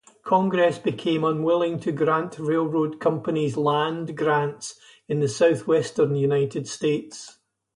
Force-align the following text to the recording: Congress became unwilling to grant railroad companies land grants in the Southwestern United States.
Congress 0.23 0.79
became 0.79 1.23
unwilling 1.23 1.79
to 1.79 1.91
grant 1.91 2.39
railroad 2.39 2.99
companies 2.99 3.55
land 3.55 4.17
grants 4.17 4.79
in 5.07 5.19
the 5.19 5.27
Southwestern 5.27 6.15
United 6.15 6.67
States. 6.67 7.37